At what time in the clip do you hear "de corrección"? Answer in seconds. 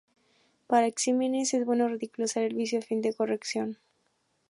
3.03-3.77